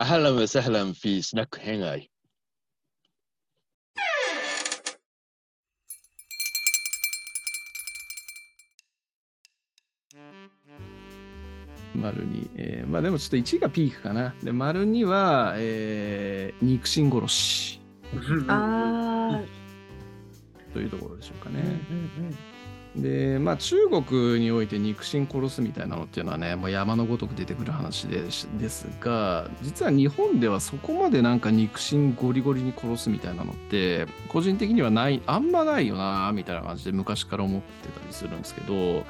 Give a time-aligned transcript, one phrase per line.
[0.00, 2.10] أهلا وسهلا في سناك هنغاي
[11.94, 14.34] 丸に、えーまあでもちょっと1がピークかな。
[14.42, 17.80] で、丸2は、えー肉親殺し
[18.48, 19.40] あ
[20.72, 21.60] というところでしょうかあ、うんね。
[22.95, 39.05] で、まあ中国において肉親殺すみたいなのっていうのはね、もう山のごとく出てくる話ですですが、実は日本ではそこまでなんか肉親ゴリゴリに殺すみたいなのって、個人的にはない、あんまないよな、みたいな感じで昔から思ってたりするんですけど、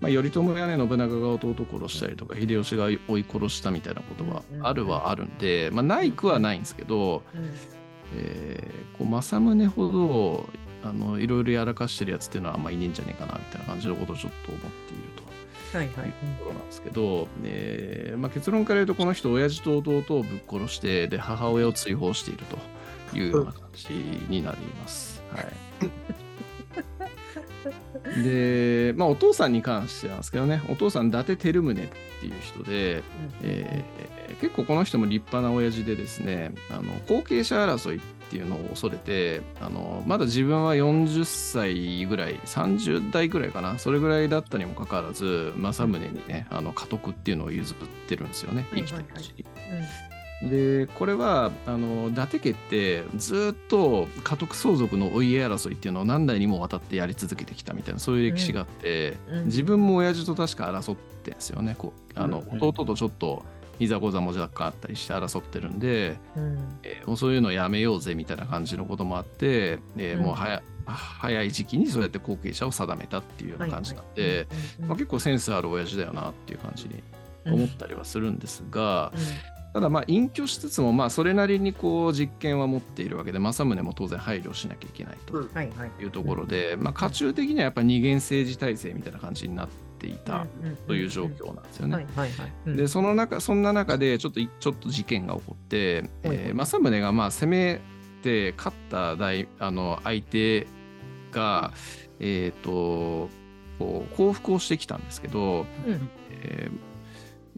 [0.00, 7.22] まあ、頼朝やね信長が弟殺したりとか秀吉が追い殺したみたいなことはあるはあるんで、まあ、ないくはないんですけど、
[8.14, 10.48] えーこう政宗ほど
[10.82, 15.24] あのいろいろやらかしてるやつっていうのはあんまいねえんじゃねえかなみたいな感じのことをちょっと思っていると。
[15.76, 15.94] はいはい。
[15.94, 16.00] と
[16.44, 22.56] ころなんですけど、えーまあ、結論から言うとこの人親父と弟をぶっ殺してで母親を追放していると
[23.16, 23.88] いうような感じ
[24.28, 25.22] になります。
[25.34, 25.46] はい、
[28.22, 31.82] で、まあ、お父さんに関してなんですけどねお父さん伊達照宗って
[32.26, 33.02] いう人で、
[33.42, 34.08] えー
[34.40, 43.78] 結構この人も立派な親父でですねあの後継者争いっていうのを恐れてあのまだ自分は40歳ぐらい30代ぐらいかな。
[43.78, 47.76] それぐらいだったにもかかわらず政宗にねあの家督っていうのを譲っ
[48.08, 49.44] てるんですよねはい生きてるうちに。
[50.42, 50.48] うん。
[50.50, 59.44] でこれはあの伊達家ってずっと家督相続のお家争いっていうのを何代にもわたってやり続けてきたみたいなそういう歴史があって、うん。
[59.46, 61.74] 自分も親父と確か争ってんですよね。
[61.76, 62.58] こうあの、うん。
[62.62, 63.44] 弟とちょっと
[63.78, 66.78] いざこざも若干あったりして争ってるんで、うん。
[66.82, 70.24] えーもうそういうのやめようぜみたいな感じのこともあって、えーうん。
[70.24, 74.46] もう早早い時期にそうやって後継者を定めたっていうような感じなんで、
[74.80, 77.02] まあ、結構センスある親父だよなっていう感じに
[77.46, 79.12] 思ったりはするんですが、
[79.74, 85.38] ただまあ隠居しつつもまあそれなりにこう実権は持っているわけで政宗も当然配慮しなきゃいけないと。
[86.00, 90.46] いうところで、まあ家中的にはやっぱ二元政治体制みたいな感じになっていた
[90.86, 92.06] という状況なんですよね。
[92.66, 97.80] でその中そんな中でちょっといちょっと事件が起こって、はいえー政宗がまあ攻め
[98.22, 100.66] て勝った大あの相手
[101.32, 101.72] が
[102.20, 103.28] えっ、と
[103.78, 106.08] こう降伏をしてきたんですけど、うん。
[106.42, 106.87] えー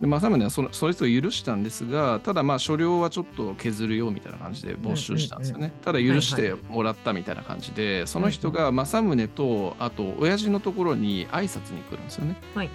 [0.01, 12.37] で政宗はそのそいつを許したんですがただまあ所領はちょっと削るよみたいな感じで没収したんですよね、ただ許してもらったみたいな感じで、その人が政宗とあと親父のところに挨拶に来るんですよね。
[12.55, 12.71] はい。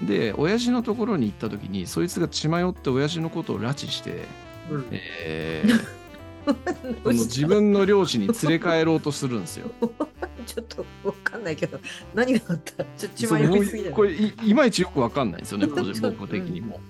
[0.00, 0.06] うん。
[0.06, 4.24] で親父のところに行った時にそいつが血迷って親父のことを拉致して、
[4.70, 4.86] うん。
[4.90, 5.99] えー
[7.04, 9.70] 自分の領地に連れ帰ろうとするんですよ。
[10.46, 11.78] ちょっとわかんないけど、
[12.14, 12.84] 何があった？
[12.96, 16.80] ちょっと迷いすぎだよこれいいまいちよくわかんないんですよね 僕的にも。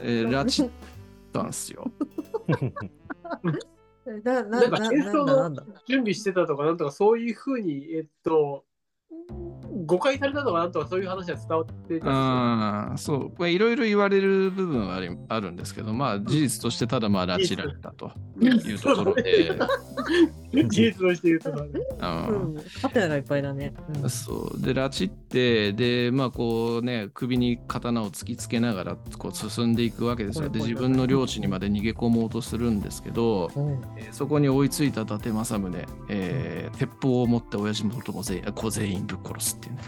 [0.00, 0.70] えー拉致っ
[1.32, 1.90] たんですよ。
[4.24, 5.54] な、な、なんかな、戦争の。
[5.86, 8.64] 準備してたとか、なんとかそういうふうに、えっと、
[9.92, 18.10] 誤解されたのかなんとかそういう話は伝わってたああ、そう、これいろいろ言われる部分はありあるんですけど、まあ事実としてただまあ拉致られたと
[18.40, 19.54] いうところで、
[20.68, 21.80] 事実として言うとね。
[22.00, 22.62] うんうん。
[22.82, 23.72] ハテナがいっぱいだね。
[24.02, 24.10] うん。
[24.10, 24.60] そう。
[24.60, 30.48] で拉致ってでまあこうね首に刀を突きつけながらこう進んでいくわけですよ。
[30.48, 33.72] で自分の領地にまで逃げ込もうとするんですけど、うん。
[33.96, 39.80] えーそこに追いついた伊達政宗、えー鉄砲を持って親父のことも全員子全員ぶっ殺すっていうね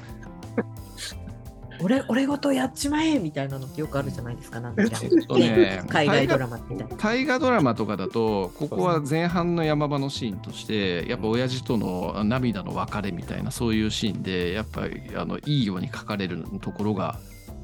[1.80, 4.60] 俺、俺ごとやっちまえみたいなのってよくあるじゃないですか。
[4.60, 6.96] なんかえっとね海外ドラマみたいな。
[6.96, 17.18] 大河ドラマとかだとここは前半の山場のシーンとしてやっぱ親父との涙の別れみたいなそういうシーンでやっぱりあのいいように書かれるところが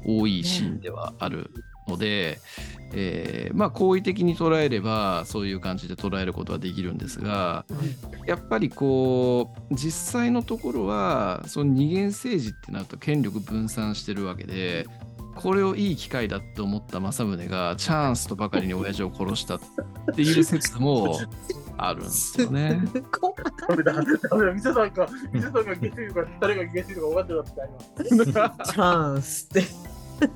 [0.05, 1.51] 多いシーンではある
[1.91, 2.39] ので、
[2.93, 7.65] えーまあ好意的に捉えればそういう感じで捉えることはできるんですが
[8.25, 14.87] やっぱりこう実際のところはその二元政治ってなると権力分散してるわけで
[15.35, 19.59] これをいい機会だと思った政宗がチャンスとばかりに親父を殺したっ
[20.13, 21.17] ていう説も
[21.77, 22.81] あるんですよね。
[23.11, 23.35] こ
[23.67, 27.63] ダメだ、ダメだ、水さんか、水さんが下水か、誰が下水とか分かってた
[28.03, 28.25] って今。
[28.65, 29.63] チャンスって。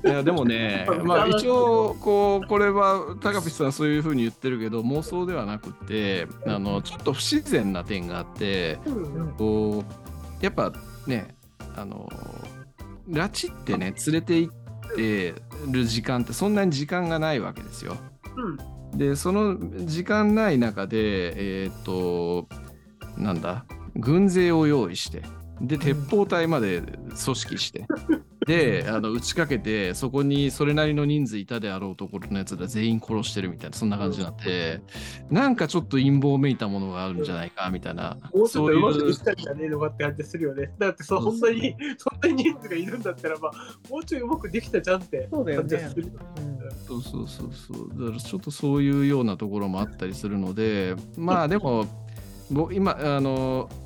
[0.04, 9.84] いやでもね、 まあ、一応こうこれは高橋さんそういうふうに言ってるけど妄想ではなくてあのちょっと不自然な点があってうんこ
[10.40, 10.72] うやっぱ
[11.06, 11.34] ね
[11.76, 12.08] あの
[13.08, 14.54] 拉致ってね連れて行っ
[14.96, 15.34] て
[15.70, 17.96] る時間ってそんなに時間がないわけですよ。
[18.36, 18.98] うん。
[18.98, 22.48] でその時間ない中でえっ、と
[23.16, 25.22] なんだ軍勢を用意して
[25.60, 27.86] で鉄砲隊まで組織して
[28.46, 34.80] であの打ちかけてそこにそれなりの人数いたであろうところのやつら全員殺してるみたいなそんな感じになって
[35.30, 38.16] なんかちょっと陰謀めいたものがあるんじゃないかみたいな。
[38.32, 38.80] もうちょっそういう。
[38.80, 40.70] とうまくできたんじゃねえのかって感じするよね。
[40.78, 41.38] だってそう、そうそう。
[41.38, 43.52] そんなに、そんなに人数がいるんだったら、まあ、
[43.90, 45.68] もうちょいうまくできたじゃんってそうだよね。
[45.68, 46.12] 感じがする。
[46.38, 46.56] うん
[46.86, 47.88] そうそうそうそう。
[48.00, 51.86] だからちょっとそういうようなところもあったりするのでまあでも
[52.50, 53.85] ぼ今あのめ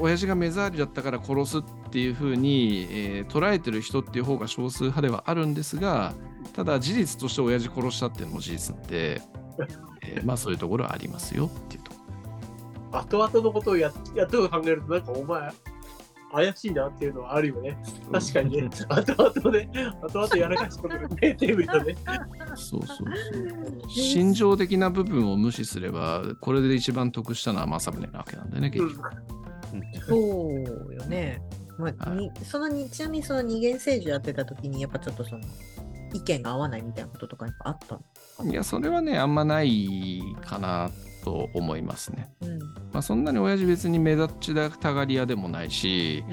[0.00, 6.12] 親父が目障りだったから殺すっていうふうに、えー捉えてる人っていう方が少数派ではあるんですが
[6.54, 9.22] ただ事実として親父殺したっていうのも事実で、
[10.02, 12.04] えーまあそういうところはありますよっていうとこ
[12.94, 15.50] 後々のことをややっと考えると、なんかお前、
[16.32, 17.76] 怪しいなっていうのはあるよね。
[18.06, 18.68] ろ確かにね。
[18.88, 19.68] 後々ね、
[20.02, 21.96] 後々やらかしたことが見えてるよね。
[22.56, 29.10] そうそうそう心情的な部分を無視すればこれで一番得したのは政宗なわけなんでね結局。
[30.06, 31.42] そうよね。
[31.78, 32.18] まあ、はい。
[32.18, 35.40] にそのにちなみにその二元政治やってた時にやっぱちょっとその
[36.12, 38.52] 意見が合わないみたいなこととかやっぱあったの？
[38.52, 40.90] いや、それはね、あんまないかな
[41.24, 42.32] と思いますね。
[42.42, 42.58] うん。
[42.60, 46.24] まあ、そんなに親父別に目立ちたがり屋でもないし、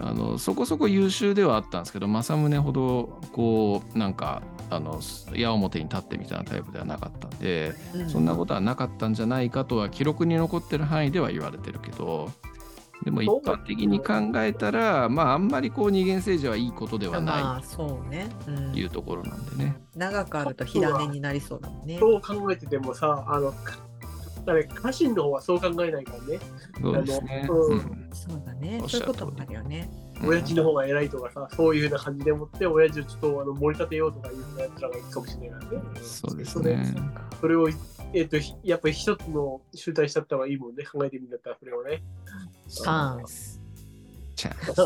[0.00, 0.06] うん。
[0.06, 5.00] あのそこそこ優秀ではあったんですけど、政宗ほど、こう、なんか、あの
[5.34, 8.10] 矢面に立ってみたいなタイプではなかったんで、うん。
[8.10, 12.30] そんなことはなかったんじゃないかとは記録に残ってる範囲では言われてるけど、
[13.04, 19.76] でも一般的に考えたら、まああんまりこう二元政治はいいことではまなあそうね、うんいというところなんでね。
[19.96, 21.98] 長くあると火種になりそうだもんね。
[21.98, 23.78] そう考えててもさ、あの、か
[24.46, 26.40] あれ家臣の方はそう考えないからね。
[26.80, 27.46] そうですね。
[27.48, 28.86] うんうんそうだねお。
[28.86, 29.90] っしゃる通りそういうこともあるよね。
[30.24, 36.00] 親父の方が偉いとかさ、そういうふうな感じでもって、親父をちょっとあの盛り立てようとかいうふうなやつらがいるかもしれないからね。
[36.02, 36.94] そうですね。
[37.40, 37.68] それを、
[38.14, 40.84] えっ、と、ひやっぱり一つの集大しちゃった方がいいもんね。
[40.84, 42.02] 考えてみだったら、それをね。
[42.68, 43.60] チャンス。
[44.34, 44.80] チャンス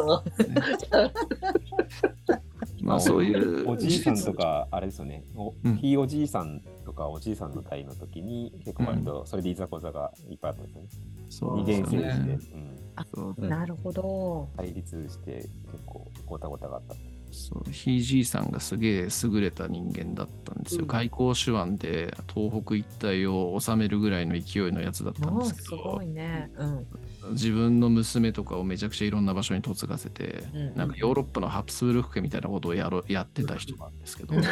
[2.83, 10.89] まあそういうおおじいさんとか、あれですよね、おうんひいおじいさんとかおじいさんの代の時に、結構割とそれでいざこざがいっぱいあったんですよね。
[11.27, 12.39] 二そうですよ元政治で、ね。
[12.55, 14.49] うん、そうなるほど。
[14.57, 15.51] 対立して結
[15.87, 16.95] 構ごたごたがあった。
[17.32, 20.82] そうひいじいさんがすげえ優れた人間だったんですよ。
[20.82, 26.50] うん外交手腕で東北一帯を治めるぐらいの勢いのやつだったんですけどすごい、ね。
[26.56, 26.87] うん。
[27.31, 34.43] 自分の娘とかをめちゃくちゃいろんな場所に嫁がせて、うんなんかヨーロッパのハプスブルク家みたいなことをやろやってた人なんですけど、うん。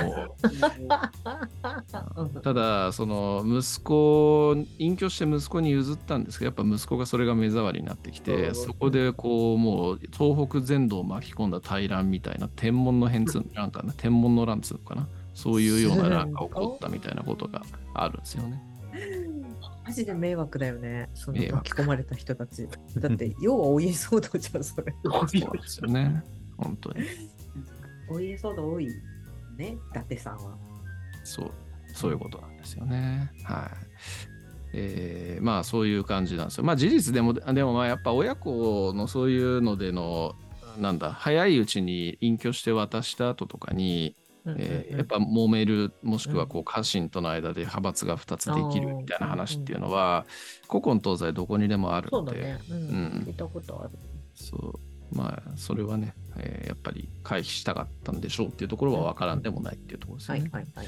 [2.43, 15.09] ただその息子隠居して息子に譲ったんですけどやっぱ息子がそれが目障りになってきて、うんそこでこうもう東北全土を巻き込んだ大乱みたいな天文の変通なんかね天文の乱つうのかな？
[15.35, 17.63] そういうような乱が起こったみたいなことが
[17.95, 18.63] あるんですよね。
[19.91, 21.11] マジで迷惑だよね。
[21.15, 22.69] その迷惑巻き込まれた人たち。
[22.97, 24.95] だって、要はお家騒動じゃん、それ。
[25.03, 26.23] そうですよね。
[26.57, 27.05] 本当に。
[28.09, 28.87] お家騒動多い
[29.57, 30.57] ね、伊達さんは。
[31.25, 31.51] そう、
[31.93, 33.33] そういうことなんですよね。
[33.43, 33.71] はい。
[34.73, 36.65] えーまあそういう感じなんですよ。
[36.65, 40.37] まあ事実でも、でもまあやっぱ親子のそういうのでの、
[40.79, 44.15] なんだ、早いうちに隠居して渡した後とかに、
[44.47, 50.27] えーやっぱ揉める、もしくはこう家臣との間で派閥が2つできるみたいな話っていうのは、
[50.69, 52.61] 古今東西どこにでもあるので、そうだね。
[52.71, 52.77] うん。
[52.77, 52.81] う
[53.21, 53.91] ん聞いたことある。
[54.35, 54.81] そう。
[55.13, 60.39] まあ、それはね、えーやっぱり回避したかったんでしょうっていうところは分からんでもないっていうところですね。
[60.41, 60.87] はいはいはい。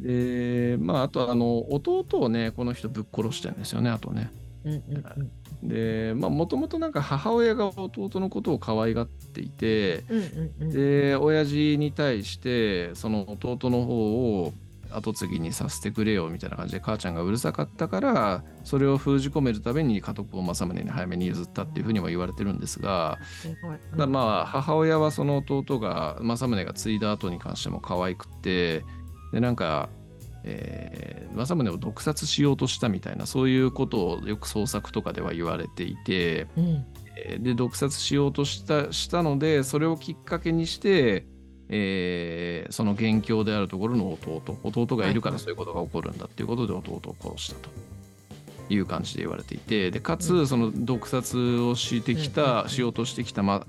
[0.00, 4.30] で、まあ、あと、あの、弟をね、この人ぶっ殺してるんですよね、あとね。
[4.64, 5.30] うんうんうん
[5.62, 10.04] で、まあ、もともとなんか母親が弟のことを可愛がっていて。
[10.58, 14.52] で、親父に対して、その弟の方を
[14.94, 23.18] 後継ぎにさせてくれよみたいな感じで母ちゃんがうるさかったからそれを封じ込めるために家督を政宗に早めに譲ったっていうふうにも言われてるんですが、
[24.06, 28.84] まあ母親はその弟が政宗が継いだ後に関しても可愛くって
[29.32, 29.88] でなんか、
[30.44, 36.84] えー政宗を毒殺しようとしたみたいなそういうことをよく創作とかでは言われていてうん。
[37.16, 41.26] えーで毒殺しようとしたしたのでそれをきっかけにして、
[41.68, 47.70] えーその元凶であるところの弟弟がいるからそういうことが起こるんだっていうことで弟を殺したと
[48.72, 53.64] いう感じで言われていてでかうつその毒殺をしてきたしようとしてきた、ま、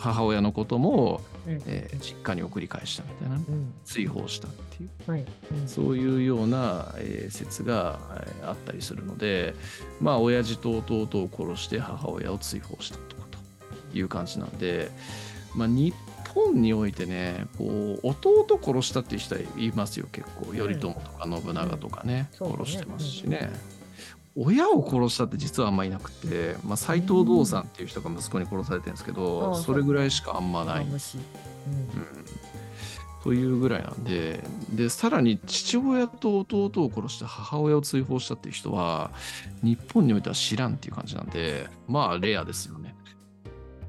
[0.00, 1.62] 母親のことも、うん。
[1.66, 3.36] えー実家に送り返したみたいな。
[3.36, 3.72] うん。
[3.84, 5.10] 追放したっていう。
[5.10, 5.24] はい。
[5.52, 5.68] うん。
[5.68, 9.54] そういうような、えー説が、えーあったりするので、
[10.00, 13.22] まあ、親父と弟を殺して母親を追放したとか
[13.92, 14.90] という感じなんで、
[15.54, 15.94] まあ、日
[16.34, 20.46] 本においてね、こう弟を殺したっていう人はいますよ、結構。
[20.54, 22.28] 頼朝とか信長とかね、ね。
[22.38, 23.50] 殺してますしね。
[24.36, 30.84] 親を殺したって実はあんまいなくて、まあ、斎藤道さんっていう人が息子に殺されてるんですけど、うんそれぐらいしかあんまない。
[30.84, 31.16] 虫。
[31.16, 32.24] うんうん
[33.22, 39.10] というぐらいなんで、で、さらに父親と弟を殺して母親を追放したっていう人は、
[39.62, 42.94] 日本においては知らんっていう感じなんで、まあ、レアですよね。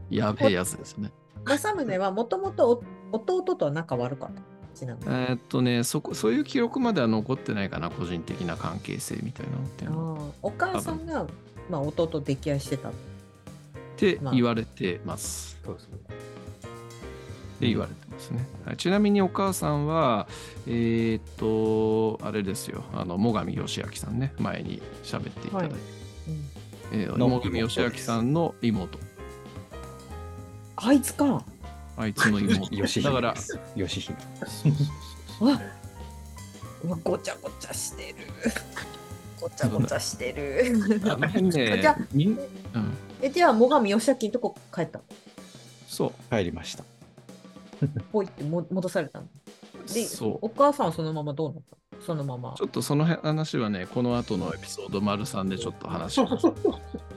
[0.10, 1.14] やべえやつですよね。
[1.46, 2.84] 政宗はもともと
[3.14, 4.51] 弟とは仲悪かった。
[4.76, 5.06] ちなみに。
[5.08, 10.20] えーっとねそこ、そういう記録までは残ってないかな、個人的な関係性みたいなのっていうのは。
[10.20, 11.26] あーお母さんが、
[11.70, 12.90] まあ、弟と溺愛してた。
[12.90, 12.92] っ
[13.98, 15.60] て言われてます。
[15.64, 15.98] そうですね。
[15.98, 18.48] って言われてますね。
[18.66, 20.28] はい、ちなみにお母さんは、
[20.66, 25.82] えーっと、あれですよ、あの、最上義明さんね、前に喋っていただいて、うん
[26.94, 28.98] えーの最上義明さんの妹、
[30.76, 31.44] あいつか。
[32.02, 32.68] あいつの妹。
[32.70, 34.00] 吉だから姫で、す。
[34.00, 34.18] 吉姫。
[35.52, 35.62] わ
[36.84, 38.16] うわごちゃごちゃしてる。
[39.40, 41.00] ごちゃごちゃしてる。
[41.04, 42.40] あの辺ねじゃあ、みんうん、
[43.22, 45.04] え、じゃあ、最上義明のとこ帰ったの？
[45.88, 46.84] そう、帰りました。
[48.12, 49.28] ポイっても戻されたの？
[49.94, 50.40] で、そう。
[50.42, 52.04] お母さんはそのままどうなったの？
[52.04, 52.64] そのままち。
[52.64, 56.48] ょっとその辺話はね、この後のエピソード丸3でちょっと話します。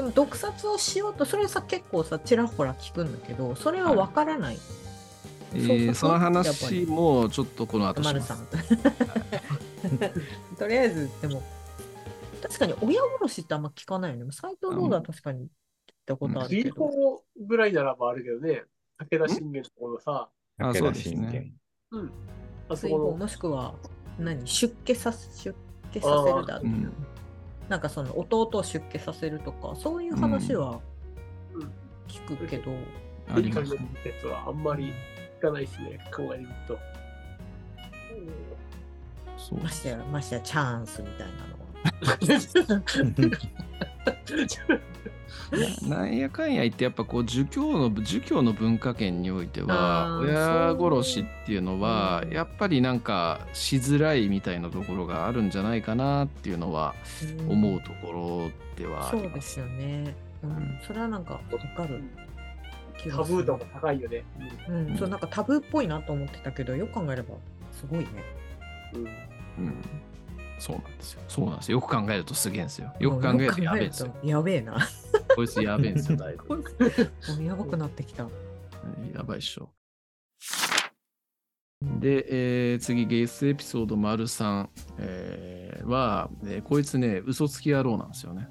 [0.00, 4.58] でも毒殺をしようと、それさ、結構さ、ちらほら聞くんだけど、それはわからない。
[5.52, 8.78] えそうーその話りもちょっとこの後し丸さますん。
[10.56, 11.42] とりあえず、でも、
[12.40, 14.32] 確かに親殺しってあんま聞かないよね。
[14.32, 15.48] 斎藤道は確かに聞い
[16.06, 16.74] たことある追けど。
[16.76, 18.64] 放ぐらいならばあるけどね、
[18.96, 20.30] 武田信玄のところさ、
[20.60, 22.12] あそうですね武田信玄
[22.70, 23.74] あそこのもしくは、
[24.18, 25.54] 何出家さ出
[25.92, 27.09] 家させるだっていううん。
[27.70, 30.80] なんかその弟を出家させるとか、そういう話は
[31.54, 31.60] うん
[32.08, 32.72] 聞くけど、
[33.32, 33.80] ありますデリカルなや
[34.20, 34.92] つはあんまり
[35.38, 36.76] 聞かないですね、考えると。
[39.38, 41.60] そうましてや、ましてやチャンスみたいなのは。
[44.04, 52.26] ななんやかんや言ってやっぱこう儒教の儒教の文化圏においては親そう殺しっていうのはう。
[52.28, 56.94] んやっぱりなんかしづらいみたいなところがあるんじゃないかなっていうのは
[57.48, 59.30] 思うところではあそりま。
[59.30, 60.14] うですすよね。
[60.42, 61.40] うん、それはなんかわ
[61.76, 62.02] かる。
[63.10, 64.24] タブー度が高いよね。
[64.68, 67.34] うん、そうなんかタブーっぽいなと思ってたけど、よく考えれば
[67.72, 68.06] すごいね。
[68.94, 69.04] うん。
[69.04, 69.82] うん
[70.60, 71.22] そうなんですよ。
[71.26, 71.78] そうなんですよ。
[71.78, 72.92] よく考えるとすげえんですよ。
[73.00, 74.14] よく考えるとやべえんですよ。
[74.22, 74.76] やべえな。
[75.34, 76.56] こいつやべえんですよ、だいぶ。
[76.58, 76.62] も
[77.38, 78.24] うやばくなってきた。
[79.14, 79.70] やばいっしょ。
[81.98, 82.26] で、
[82.72, 88.48] えー次、ゲスエピソード丸3、えーは、えーこいつね、嘘つき野郎なんですよね。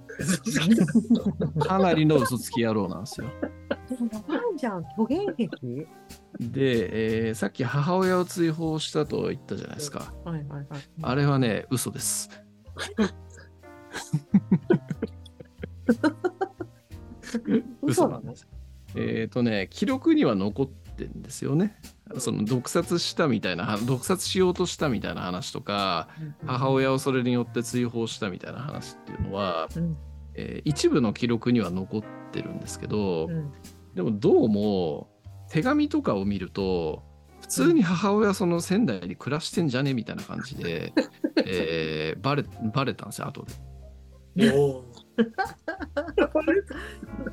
[1.60, 3.28] かなりの嘘つき野郎なんですよ。
[4.28, 5.88] なんじゃん、虚言癖？
[6.40, 10.14] で、えーさっき母親を追放したと言ったじゃないですか。
[10.24, 10.82] はいはいはい。
[11.02, 12.30] あれはね、嘘です。
[17.82, 18.48] 嘘なんです。
[18.96, 21.76] えっ、とね、記録には残ってんですよね。
[22.18, 26.08] その毒殺したみたいな、毒殺しようとしたみたいな話とか、
[26.46, 29.98] 母親をそれによって追放したみたいな話っていうのは、うん
[30.36, 33.52] えー一部の記録には残ってるんですけど、うん
[33.96, 35.09] でもどうも
[35.50, 37.04] 手紙とかを見ると
[37.42, 40.94] 普通に母親はその仙台に暮らしてんじゃねみたいな感じで、
[41.46, 43.46] えーバレバレたんですよ後
[44.36, 44.52] で。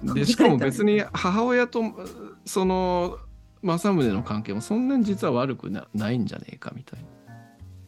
[0.15, 1.83] でしかも別に母親と
[2.45, 3.19] その
[3.63, 7.07] 政宗の関係もそんなに実は悪くなないんじゃねえかみたいな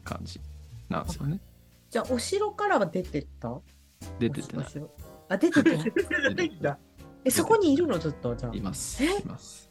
[0.05, 0.41] 感じ
[0.89, 1.41] なんですよね。
[1.91, 3.59] じゃあ、お城からは出てった？
[4.19, 4.67] 出ててない
[5.31, 5.85] あ、出ててな
[6.43, 6.49] い。
[6.51, 6.79] んだ。
[7.25, 8.61] え、そこにいるのずっと、じゃあい。
[8.61, 9.03] ます。
[9.05, 9.21] え？
[9.21, 9.68] います。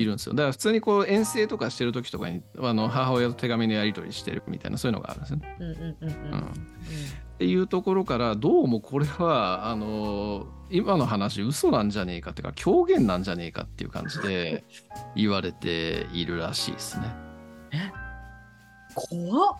[0.00, 0.34] いるんですよ。
[0.34, 5.56] だから普通にこう遠征とかしてる時とかにあの母親と手紙のやり取りしてるみたいなそういうのがあるんですよね。
[5.60, 6.32] うんうんうんうん。
[6.32, 6.40] うん。
[6.40, 14.64] っていうところからどうもこれはあの今の話嘘なんじゃねえかっていうか狂言なんじゃねえかっていう感じで
[15.14, 17.28] 言われているらしいですね。
[18.94, 19.56] 怖っ。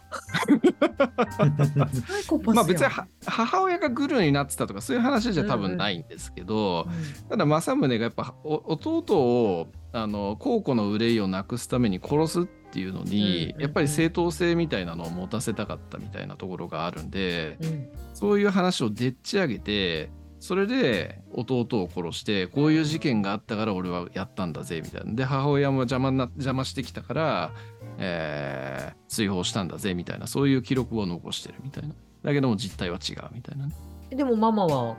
[2.53, 6.89] まあ別には母親がグルになってたとかそういう話じゃ多分ないんですけど、
[7.29, 17.67] ただ政宗がやっぱお弟をあの皇庫の憂いをなくすために殺すっていうのに、やっぱり正当性みたいなのを持たせたかったみたいなところがあるんで、うん。
[17.67, 25.13] うんそういう話をでっち上げてそれで弟を殺してこういう事件があったから俺はやったんだぜみたいな。
[25.13, 27.53] で母親も邪魔な邪魔してきたから、
[27.99, 30.27] えー追放したんだぜみたいな。
[30.27, 31.95] そういう記録を残してるみたいな。
[32.25, 33.75] だけども実態は違うみたいなね。
[34.11, 34.97] えでもママは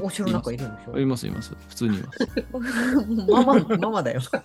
[0.00, 0.98] お城の中いるんでしょ？
[0.98, 1.54] いますいます。
[1.68, 2.18] 普通にいます。
[3.30, 4.20] ママ、ママだよ。
[4.20, 4.42] そう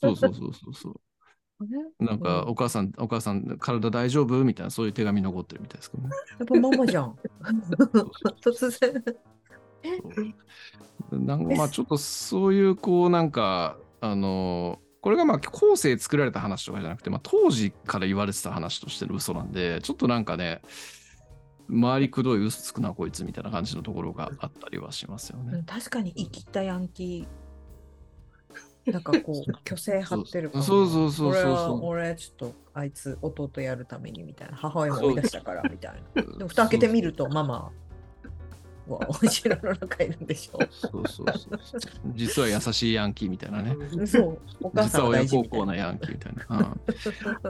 [0.00, 0.94] そうそうそうそう。
[1.66, 1.70] ね
[2.00, 2.48] なんか、うん。
[2.50, 4.44] お母さん、お母さん、体大丈夫？
[4.44, 6.10] みたいな、そういう手紙残ってるみたいですけどね。
[6.38, 7.16] やっぱママじゃん。
[8.42, 9.04] 突然。
[11.12, 20.62] なんかまあちょっとそういうこうなんかあのこれがまあ後世作られた話とかじゃなくて、まあ、当時から言われてた話としての嘘なんでちょっとなんかね
[21.68, 25.54] 周りくどい嘘つくなこいつみたいな感じのところがあったりはしますよね。
[25.54, 28.92] うん確かに生きたヤンキー。
[28.92, 30.64] なんかこう、虚勢張ってるから。
[30.64, 34.56] そうそうそうそう俺は、そう俺ちょっとあいつ弟やるためにみたいな。
[34.56, 36.22] 母親も追い出したからみたいな。
[36.22, 37.72] でも蓋開けてみると、ママ
[38.92, 40.58] はお城の中いるんでしょ。
[40.70, 41.80] そうそうそうそう
[42.14, 43.76] 実は優しいヤンキーみたいなね。
[44.06, 44.38] そう。
[44.60, 46.58] お母さんは実は親大事みたいな孝行なヤンキーみたいな。
[46.58, 46.80] うん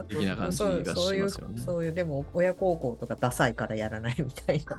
[0.09, 4.77] 的な感じがしますよねそういう、でも親孝行とかダサいからやらないみたいな。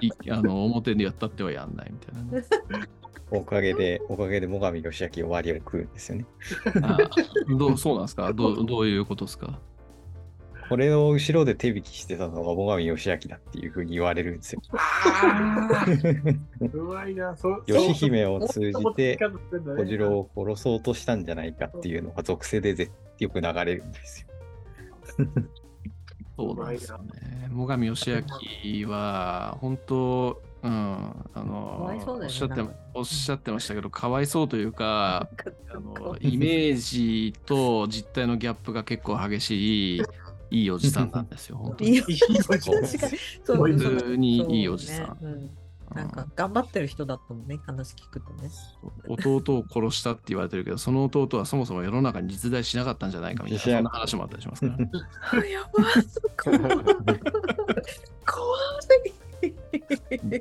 [0.00, 2.86] いあの表でやったってはやんないみたいなね。
[3.30, 6.26] おかげで、おかげで最上義明終わりを食うんですよね。
[6.82, 6.96] あ
[7.58, 8.32] どうそうなんですか？
[8.32, 9.58] どうどういうことですか？
[10.68, 14.62] これの後ろで手引きしてたのが最上義明だっていうふうに言われるんですよ。
[16.72, 17.36] うまいな。
[17.36, 24.26] そう義姫を通じて小次郎を殺そうとしたんじゃないかっていうのが属性でぜよく流れるんです
[25.18, 25.26] よ。
[26.36, 27.36] そうなんですよね。
[27.48, 35.28] 最上義明は、本当、うん、あの、ねおっしゃっておっしゃってましたけど、かわいそうというか、
[35.72, 40.02] あのいイメージと実態のギャップが結構激しい、
[40.50, 41.90] いいおじさんなんですよ、本当に。
[41.90, 45.50] いいおじさん普通にいいおじさん
[45.94, 48.50] なんか頑張ってる人だったもんね、話聞くとね。
[49.08, 54.78] 弟を殺したって言われてるけど、その弟はそもそも世の中に実在しなかったんじゃないかみたいな、そんな話もあったりしますから。
[55.32, 55.86] あやばい。
[56.44, 56.60] 怖い。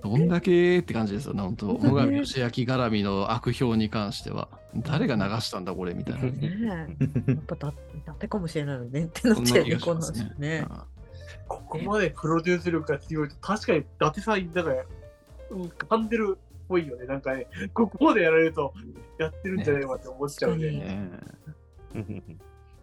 [0.01, 1.79] どんだけって感じですよね、本当。
[1.81, 4.49] 最上義明絡みの悪評に関しては。
[4.77, 6.21] 誰が流したんだ、これみたいな。
[6.23, 6.87] ね
[7.27, 7.31] え。
[7.31, 7.73] やっぱだ、
[8.05, 10.69] だってかもしれないのねってなっちゃうね、このがしますね話。
[10.69, 10.95] ね。
[11.47, 14.71] ここまでプロデュース力が強いと、確かに伊達さん、なんか、
[15.51, 17.05] うん、噛んでるっぽいよね。
[17.05, 18.73] なんかね、ここまでやられると、
[19.19, 20.71] やってるんじゃないかって思っちゃうね。
[20.71, 21.09] ね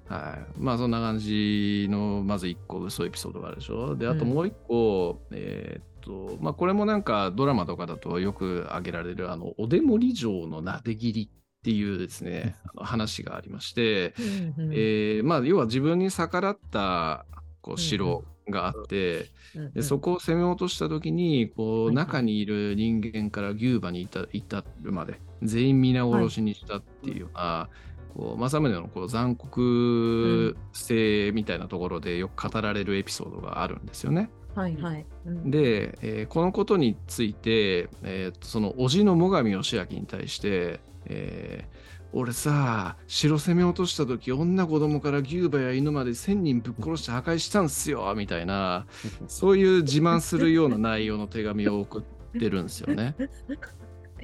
[0.09, 0.61] はい。
[0.61, 3.97] まあそんな感じの、まず1個嘘エピソードがあるでしょ。
[3.97, 11.29] で、あともう1個、えーっと、まあこれもなんかドラマとかだとよく挙げられる、あの、おでもり城のなで切りっ
[11.63, 14.15] ていうですね、 話がありまして、
[14.59, 14.73] うんうん。
[14.73, 17.27] えーまあ要は自分に逆らった
[17.61, 19.73] こう城があって、うんうん。
[19.73, 27.69] でそこを攻め落とした時にこはいう中にいる人間から牛馬に至至るまで全員皆殺しにしたっていうような、
[28.15, 34.31] こう政宗のこう残酷性みたいなところでよく語られるエピソードがあるんですよね。
[34.55, 35.07] はいはい。
[35.27, 48.87] うんで、えーこのことについて、えーとその叔父の最上義明に対して、えー俺さ城攻め落とした時女子供から牛馬や犬まで1,000人ぶっ殺して破壊したんすよみたいな
[49.29, 52.03] そういう自慢するような内容の手紙を送っ
[52.39, 53.15] てるんですよね。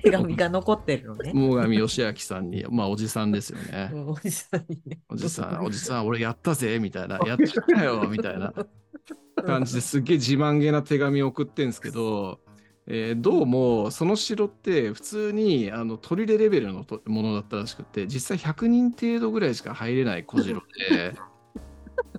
[0.01, 1.33] 手紙が残ってるのね。
[1.35, 3.97] 最上義明さんにまあおじさんですよねう。
[3.97, 5.01] ん おじさんにね。
[5.09, 7.39] おじさんおじさん俺やったぜみたいなやっ
[7.75, 8.53] たよみたいな
[9.43, 12.41] 感じですっげえ自慢げな手紙を送ってんですけど、
[12.87, 21.15] えーどうもその城って普通にあの砦レベルのとものだったらしくて実際100人程度ぐらいしか入れない小城で。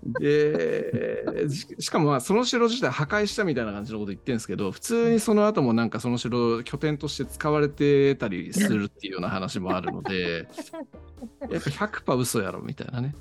[0.03, 10.47] でししかもまあその城自体破壊したみたいな感じのこと言ってるんですけど普通にその後もなんかその城拠点として使われてたりするっていうような話もあるので
[11.49, 13.15] やっぱ100%嘘やろみたいなね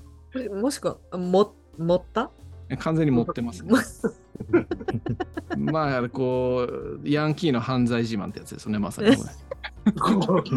[0.60, 2.30] もしくは、も、持った？
[2.76, 3.72] 完全に持ってますね。
[5.56, 6.68] まあ、こ
[7.02, 9.08] う、ヤンキーの犯罪自慢ってやつですよね、まさに。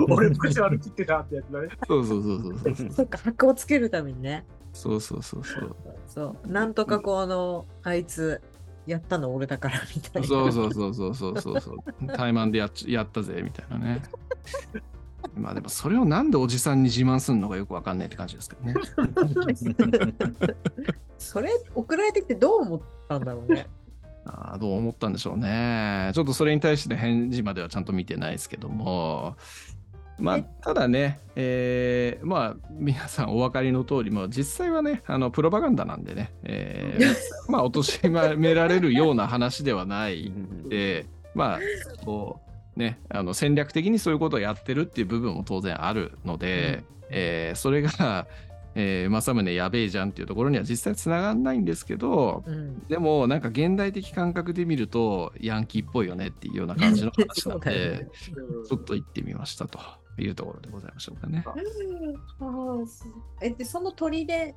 [0.09, 1.69] 俺、昔歩きってたってやつだね。
[1.87, 2.91] そうそうそうそうそう。
[2.91, 4.45] そっか、箔をつけるためにね。
[4.73, 5.75] そうそうそうそう。
[6.07, 6.51] そう。
[6.51, 8.41] なんとかこの、あいつ、
[8.87, 10.27] やったの俺だからみたいな。
[10.27, 12.07] そうそうそうそうそうそうそう。
[12.07, 14.01] 怠慢でやっちやったぜみたいなね。
[15.35, 18.73] まあでもそれをなんでおじさんに自慢すんのかよくわかんないって感じですけどね。
[21.17, 23.67] それ、送られてきてどう思ったんだろうね。
[24.25, 26.11] あーどう思ったんでしょうね。
[26.13, 29.35] ちょっとそれに対して返事まではちゃんと見てないですけども。
[30.19, 30.45] まあ、え？
[30.61, 37.15] ただね、えーまあ、皆さんお分かりの通り、も実際はね、あのプロパガンダなんでね、えー
[37.51, 41.59] まあ、貶められるような話ではないんで、まあ、
[42.05, 48.27] こう、ね、あの戦略的にそういうことをやってるっていう部分も当然あるので、えーそれが、
[48.73, 52.87] えー、政宗やべえじゃんっていうところには実際つながらないんですけど、うん。
[52.87, 58.07] でもなんか現代的感覚で見るとヤンキーっぽいよねっていうような感じの話なので ね、
[58.67, 59.77] ちょっと行ってみましたと
[60.17, 61.43] いうところでございましょうかね。
[63.41, 64.55] えでその鳥で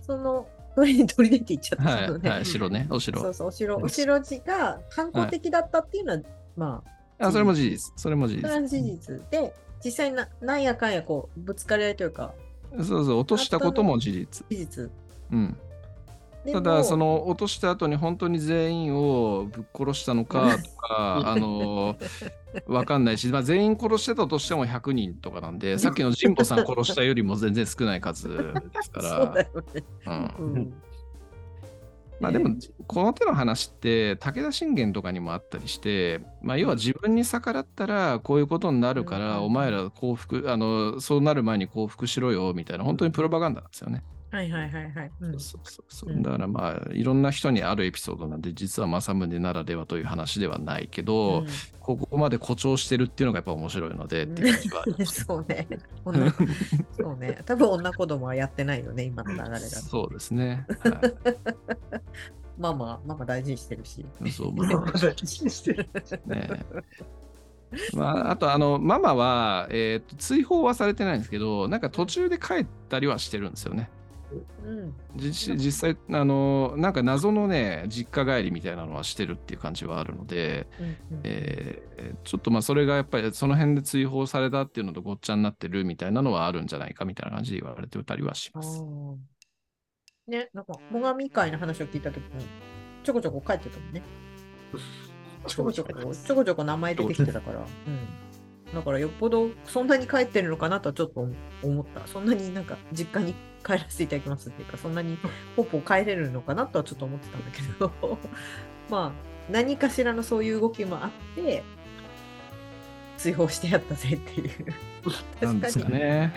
[0.00, 2.28] その鳥に鳥出て言っちゃったはい。
[2.28, 3.20] はい、城ね、お城。
[3.20, 6.22] そうそう、お城、お城地が 反抗的だったっていうのは、
[6.54, 7.92] まあ、あ、それも事実。
[7.96, 8.42] それも事実。
[8.42, 12.34] それは事実で、実際な、なんやかんやこう、ぶつかり合いというか、
[12.78, 14.46] そうそう、落としたことも事実。
[14.48, 14.90] 事実。
[15.32, 15.56] うん。
[16.44, 21.96] でただ、もその落とした後に本当に全員をぶっ殺したのかとか、 あの、
[22.66, 28.34] わかんないし、まあ、全員殺してたとしても100人とかなんで、さっきの神保さん殺したよりも全然少ない数で
[28.82, 29.40] すか そうだら。
[29.42, 29.84] よね。
[30.06, 30.74] うんうん。
[32.20, 44.02] まあでも、この手の話って武田信玄とかにもあったりして、まあ要は自分に逆らったらこういうことになるから、うんお前ら降伏、あの、そうなる前に降伏しろよみたいな、本当にプロパガンダなんですよね。
[44.36, 45.10] はいはいはいはい。
[45.20, 51.46] うんそうそうそううんだからまあいろんな人にあるエピソードなんで実は政宗ならではという話ではないけど、うん
[51.86, 55.68] ここまで誇張してるっていうのがやっぱ面白いのでっていう感じは そうね。
[56.04, 56.32] 女
[56.98, 57.38] そうね。
[57.46, 59.66] 多分女子供はやってないよね、今の流れだと。
[59.66, 60.66] そうですね。
[60.80, 61.00] は
[62.58, 64.04] ママ、ママ大事にしてるし。
[64.24, 65.88] い、そう まあ大事にしてる。
[66.26, 66.66] ね
[67.94, 73.90] まあ、あとあのママは、えーと追放はされてないんですけどなんか途中で帰ったりはしてるんですよね。
[74.64, 74.94] うん。
[75.16, 81.86] 実実際あのなんか謎のね実家帰りみたいなのはしてるっていう感じはあるので、うんうんえー
[82.24, 88.80] ちょっとまあそれがやっぱりその辺で追放されたっていうのとごっちゃになってるみたいなのはあるんじゃないかみたいな感じで言われてたりはしあます。
[88.80, 89.16] ー
[90.28, 92.46] ね、なんか、最上会の話を聞いたときに、
[93.04, 94.02] ちょこちょこ帰ってたもんね。
[95.46, 97.60] ちょこちょこ、ちょこちょこ名前出てきてたから。
[97.60, 98.25] うん。
[98.74, 101.28] だからよっぽどそんなに帰ってるのかなとはちょっと
[101.62, 102.06] 思った。
[102.06, 105.18] そんなになんか実家に帰らせていただきますっていうか、そんなに
[105.56, 108.18] ポッポ帰れるのかなとはちょっと思ってたんだけど、
[108.90, 111.62] まあ、何かしらのそういう動きもあって、
[113.16, 114.50] 追放してやったぜっていう。
[115.40, 116.32] なんですかに、ね。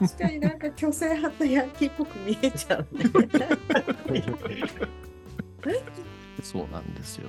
[0.00, 3.04] 確かになんか虚勢派とヤンキーっぽく見えちゃうね。
[6.42, 7.28] そうなんですよ。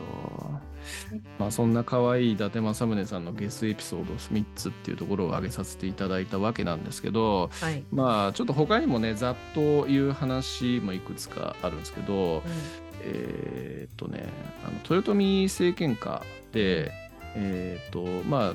[1.39, 7.83] まあそんな可愛い伊達政宗さんのゲスエピソード3つっていうところを挙げさせていただいたわけなんですけど、はい。
[7.91, 12.43] まあちょっと他にもね、ざっという話もいくつかあるんですけど、
[13.01, 14.29] えーっとね、
[14.65, 16.91] あの豊臣政権下で、
[17.35, 18.53] えーっと、ま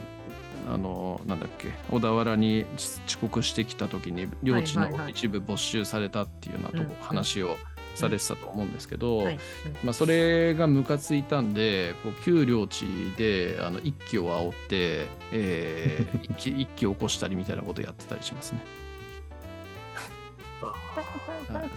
[0.69, 2.65] あ、あの、なんだっけ、小田原に
[3.07, 7.07] 遅刻してきた時に、領地の一部没収されたっていうようなとこ、うん。
[7.07, 7.57] 話を
[7.95, 9.39] されてたと思うんですけど、はい。
[9.85, 18.61] まあ、それがムカついたんで、こう旧領地であの一揆を煽って、えー 一揆一揆を起こしたりみたいなことやってたりしますね。
[21.53, 21.71] はい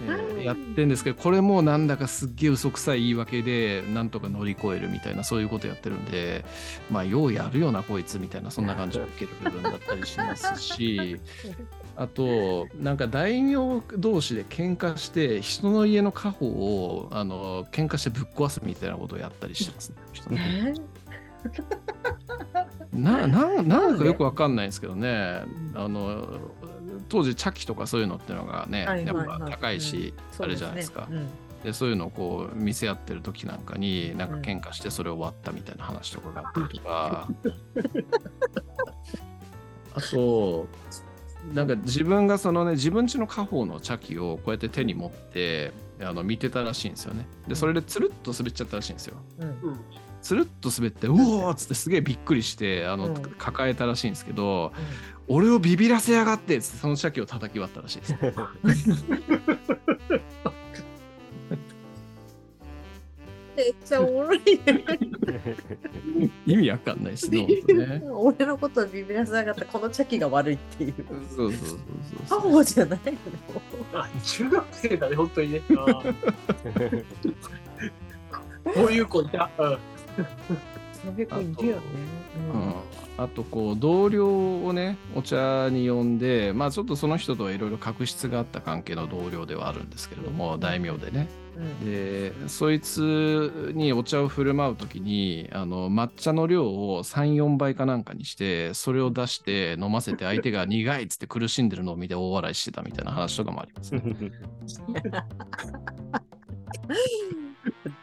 [0.00, 6.44] えーやってんですけど、これもなんだかすっげえ嘘くさい言い訳で、なんとか乗り越えるみたいな、そういうことやってるんで、
[6.90, 11.20] まあ、ようやるよな、こいつみたいな、そんな感じを受ける部分だったりしますし、
[12.00, 19.96] あと、なんか大名同士で喧嘩して、人の家の家宝をあの喧嘩してぶっ壊すみたいなことをやったりしてますね。
[20.12, 20.74] 人ね
[22.92, 25.42] なななんかよくわかんないんですけどね、
[25.74, 26.38] あの
[27.08, 30.44] 当時、茶器とかそういうのっていうのがね、はいやっぱ高いし、うん。
[30.44, 31.08] あれじゃないですか。
[31.64, 37.28] でそういうのをこう見せ合ってる時なんかになんか喧嘩してそれを割ったみたいな話とかがあったりとか。
[39.96, 40.68] あと
[41.54, 47.26] なんか自分がそのね自分家の家宝の茶器をこうやって手に持ってあの見てたらしいんですよね。
[47.46, 49.16] でそれでつるっと滑っちゃったらしいんですよ。
[50.20, 53.14] つるっと滑ってうおーっつってすげえびっくりしてあの、うん。
[53.38, 54.72] 抱えたらしいんですけど
[55.28, 58.14] 俺をビビらせやがってっつってその茶器を叩き割ったらしいです
[63.58, 64.84] めっちゃおもろいね。
[66.46, 70.94] 意味わかんないですねね俺のことをビビらせなかったこの茶器が悪いっていう。
[71.28, 71.78] そうそうそう
[72.28, 73.18] そうパフォじゃないの
[73.92, 75.62] あ、中学生だね、本当にね。
[78.62, 79.50] こういう子いた。
[79.58, 79.78] うん。
[80.92, 81.82] そういう子いるよね。
[82.52, 82.74] うん、
[83.24, 92.17] あとこう同僚をねお茶に呼んでまあちょっとその人とはいろいろ確執があった関係の同僚ではあるんですけれども大名でねうんで
[92.48, 104.02] そいつにお茶を振る舞う時にあの抹茶の量を34倍かなんかにしてそれを出して飲ませて相手が苦いっつって苦しんでるのを見て大笑いしてたみたいな話とかもありますね。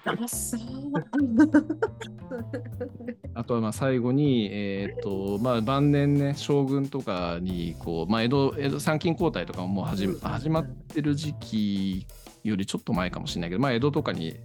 [3.34, 10.08] あとはまあ最後に、えーとまあ、晩年ね将軍とかにこう、まあ、江戸江戸参勤交代とかももう始
[10.50, 12.08] まってる時期
[12.48, 14.38] よりちょっと前かもしれないけど、まあ、江戸とかに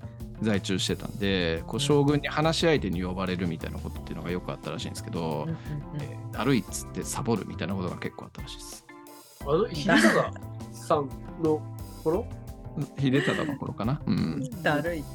[0.43, 5.47] 在中してたんでこう将軍に話し相手に呼ばれるみたいなことっていうのがよくあったらしいんですけど、
[6.01, 8.87] えーだるいっつってサボるみたいなことが結構あったらしいです。
[9.43, 10.33] あの、平坂
[10.73, 11.11] さん
[11.43, 11.61] の
[12.03, 12.27] 頃？
[12.99, 14.01] 秀忠の頃かな？
[14.07, 14.63] うん。
[14.63, 15.09] だるいっだ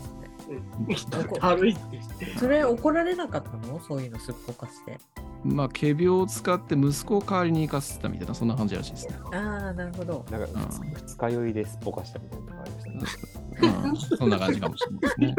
[1.56, 2.38] るいって。
[2.38, 3.80] それ怒られなかったの？
[3.80, 4.98] そういうのすっぽかして。
[5.44, 9.16] まあ、仮病を使って息子を代わりに行かせてたみたいな、そんな感じらしいですね。
[9.32, 10.26] ああ、なるほど。
[10.32, 13.16] なんかうん二日酔いですっぽかしたみたいなのがありまし
[13.62, 13.74] たね。
[13.84, 15.36] うん、そんな感じかもしれないですね。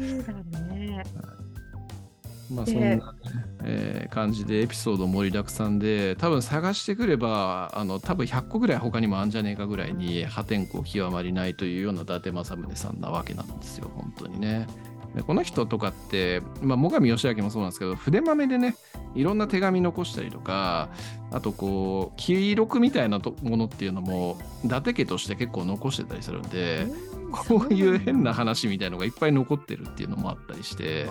[0.00, 1.04] そうだね。
[2.50, 3.09] まあそんな
[4.20, 14.66] 感じでエピソード盛りだくさんで多分探してくればあの多分100個ぐらい他にもあんじゃねえかぐらいに破天荒極まりないというような伊達政宗さんなわけなんですよ本当にね。
[15.14, 18.76] でこの人とかって、まあ、最上義明もそうなんですけど筆豆でね
[19.16, 20.90] いろんな手紙残したりとか
[21.32, 26.86] あとこう記録みたいなとものっていうのも伊達家として結構残してたりするんで、
[27.32, 31.08] こういう変な話みたいのがいっぱい残ってるっていうのもあったりして、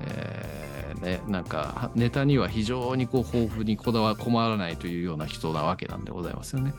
[0.00, 6.72] えーね、なんかネタには非常にこう豊富にこだわ困らないというような人なわけなんでございますよね。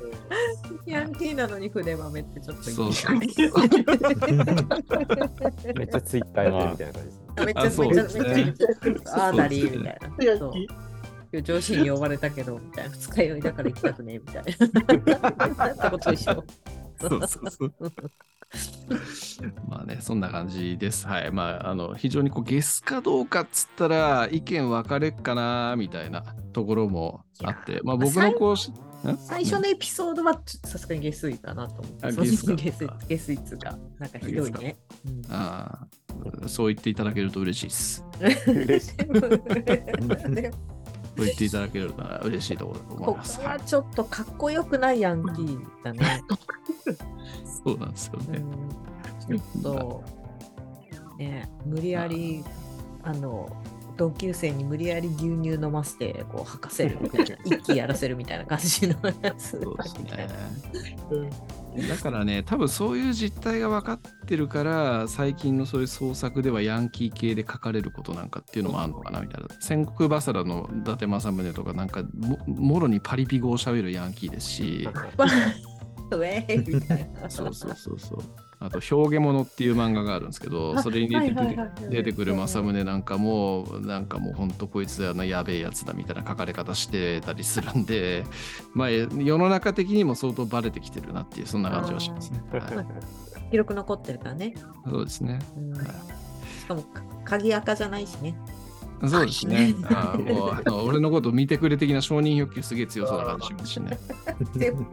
[0.85, 3.17] ヤンキーなのに筆豆ってちょっといいそうそう
[5.75, 7.09] めっちゃツイッターやってるみたいな感
[7.69, 8.25] じですね。
[8.31, 9.95] めっちゃめっちゃめっちゃああなりみたいな。
[10.09, 10.47] そうヤンキー
[11.33, 12.95] 今日上司に呼ばれたけど、みたいな。
[12.95, 14.51] 二日酔いだから行きたくねみたいな。
[15.71, 16.43] ってこと一緒。
[16.99, 17.73] そうそうそう。
[19.67, 21.07] まあね、そんな感じです。
[21.07, 21.31] はい。
[21.31, 28.57] まあ、あの、非常にこう、ゲスかどうかっつったら、意見分かれっかな、みたいなところもあって、まあ僕のこう
[29.17, 32.07] 最初のエピソードはさすがに下水かなと思って。
[32.07, 34.77] あそう下水か下水下水っつうか、なんかひどいね。
[35.05, 35.87] うんあ
[36.43, 38.05] あそう言っていただけると嬉しいです。
[38.47, 38.95] 嬉しい。
[41.15, 43.41] でそう言っていただけると嬉しいところだと思ここいます。
[43.41, 46.23] はちょっとかっこよくないヤンキーだね。
[47.63, 48.39] そうなんですよね。
[48.39, 48.91] うん
[49.27, 50.03] ちょっと、
[51.17, 52.43] ね、無理やり、
[53.03, 53.47] あの、
[54.01, 59.61] 同級生に無理やり牛乳飲ませて、こう、吐かせるみたいな、一気やらせるみたいな感じのやつ。
[59.61, 60.27] そうですね。
[61.11, 61.29] うん
[61.87, 69.47] だからね、多分そういう実態が分かってるから、最近のそういう創作ではヤンキー系で書かれることなんかっていうのもあるのかなみたいな。
[69.61, 74.89] 戦国バサラの伊達政宗とかなんかも、もろにパリピ語を喋るヤンキーですし、
[76.17, 77.29] ウェーイみたいな。
[77.29, 78.19] そうそうそうそう。
[78.59, 88.23] あと、表現物っていう漫画があるんですけど、あそれに出てくはいる出てくる政宗なんかも、なんかもう本当こいつあのやべえやつだみたいな書かれ方してたりするんで、
[88.73, 92.41] まあ世の中的にも相当バレてきてるなっていう、そんな感じはしますね。
[92.51, 92.61] はい
[93.51, 94.53] 記録残ってるからね。
[94.89, 95.39] そうですね。
[95.57, 95.85] うんはい
[96.61, 98.35] しかも、か鍵垢じゃないしね。
[99.07, 99.75] そうですね。
[99.85, 103.99] あーもうあの俺のこと見てくれ的な承認欲求すげえ強そうな感じしますしね。
[104.55, 104.85] で も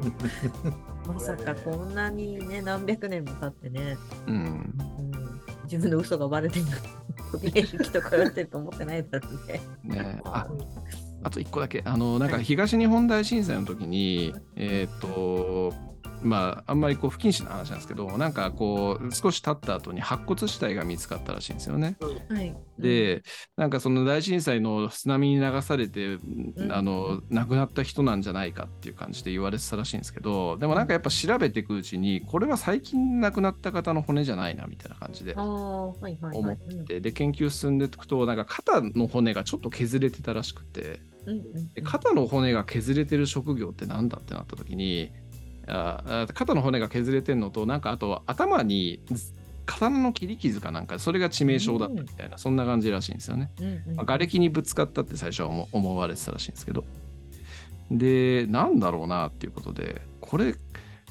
[1.06, 4.34] まさかこんなにね、何百年も経ってね、うん。
[4.34, 4.74] うん、
[5.64, 9.60] 自分の嘘がバレてるのに、人と比べてると思ってないだろうね。
[9.84, 10.46] ねあ
[11.24, 15.72] あと一個だけ、あの、なんか東日本大震災の時に、えっ、と、
[16.22, 21.96] まあ、あんまりこう不謹慎な話なんですけど、なんかこう、少し経った後に白骨死体が見つかったらしいんですよね。
[22.28, 22.56] はい。
[22.78, 23.22] で、
[23.56, 45.12] なんかその大震災の津波に流されて、んあの、亡くなった人なんじゃないかっていう感じで言われてたらしいんですけど、でもなんかやっぱ調べていくうちに、これは最近亡くなった方の骨じゃないなみたいな感じでああ、はいはい思って、で、研究進んでいくと、なんか肩の骨がちょっと削れてたらしくて、うんうんで肩の骨が削れてる職業ってなんだってなった時に
[45.68, 49.32] ああ肩の骨が削れてんのとなんかあと頭にず
[49.68, 53.50] 刀の切り傷かなんかそれが致命傷だったみたいな、そんな感じらしいんですよね。
[53.60, 56.84] うんうんまあ、瓦礫にぶつかったって最初は思思われてたらしいんですけど
[57.90, 60.54] でなんだろうなっていうことでこれ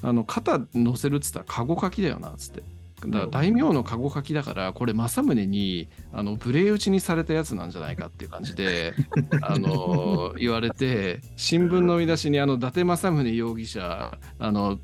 [0.02, 2.62] あの肩乗せるっつったらカゴ書きだよなっつって。
[3.06, 8.94] だから大名のカゴ書きだからこれ政宗にあの無礼打ちにされたやつなんじゃないかっていう感じで
[9.42, 14.78] あの言われて新聞の見出しにあの伊達政宗容疑者あの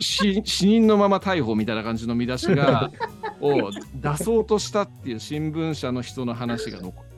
[0.00, 2.90] 死人のまま逮捕みたいな感じの見出しが
[3.40, 7.13] を出そうとしたっていう新聞社の人の話が残って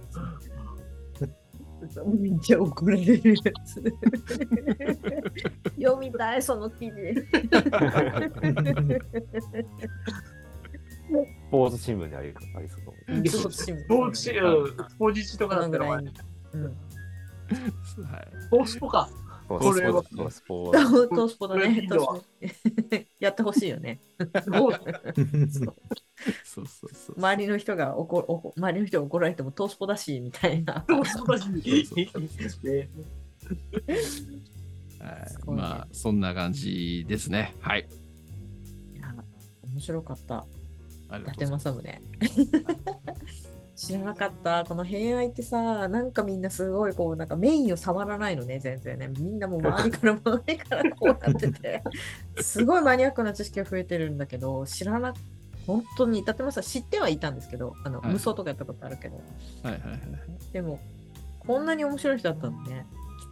[2.04, 3.82] めっちゃ怒られるやつ。
[5.80, 6.92] 読みたい、その記事。
[11.06, 13.12] スポーツ新聞でありありそう。
[13.12, 16.20] うんそうしスポーツ紙うんスポジチとかだったら、このぐらいに。
[16.54, 16.74] うんはい
[18.40, 19.08] スポーツポか。
[19.48, 21.88] ここれはスポーツスポートツースポだね
[23.20, 24.00] やってほしいよね。
[26.44, 30.84] そうそうそう周りの人が怒おこ周りの人が怒られてもトースポだしみたいな。
[30.86, 31.48] スポーツポだし。
[32.62, 32.88] ね
[34.98, 37.86] はいすごいねまあそんな感じですねはい
[38.94, 39.14] いや
[39.62, 40.46] 面白かった。
[41.14, 42.00] 伊達政宗。
[43.76, 44.64] 知らなかった。
[44.64, 49.08] この偏愛ってさ、なんかみんなすごいこう、なんかメインを触らないのね、全然ね。
[49.08, 51.82] みんなもう周りから周りからこうなってて、
[52.40, 55.12] すごいマニアックな知識が増えてるんだけど、知らな
[55.66, 59.16] 本当に、伊達もさ、知ってはいたんですけど、あの、はい無双とかやったことあるけど、
[59.62, 60.00] はいはいはい。
[60.52, 60.80] でも、
[61.40, 62.86] こんなに面白い人だったのね。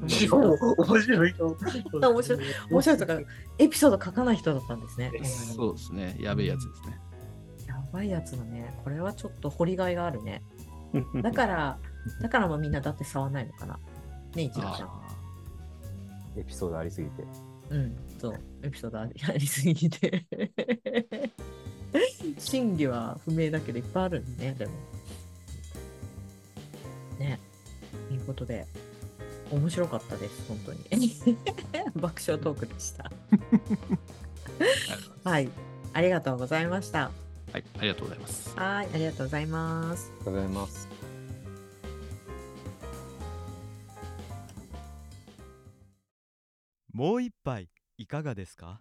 [0.09, 1.47] しかも面白い人。
[1.47, 1.57] 面
[2.23, 3.19] 白い面白いとか、
[3.59, 5.11] エピソード書かない人だったんですね。
[5.55, 6.17] そうですね。
[6.21, 6.99] やべえやつですね。
[7.67, 8.75] やばいやつだね。
[8.83, 10.43] これはちょっと掘りがいがあるね。
[11.23, 11.79] だから、
[12.21, 13.79] だからもうみんなだって触らないのかな。
[14.35, 14.89] ね、一郎ちゃん。
[14.89, 15.05] あ
[16.37, 17.25] エピソードありすぎて。
[17.71, 20.25] うん、そう、エピソードありすぎて。
[22.39, 24.73] 真偽は不明だけどいっぱいあるんね、でも。
[27.19, 27.39] ね。
[28.09, 28.67] ということで、
[29.51, 30.81] 面白かったです、本当に。
[31.95, 33.11] 爆笑トークでした。
[34.59, 35.49] ーはい、
[35.93, 37.11] ありがとうございました。
[37.53, 38.57] はい、ありがとうございます。
[38.57, 40.11] はい、ありがとうございます。
[40.11, 40.94] ありがとうございます。
[46.95, 48.81] もう一杯いかがですか？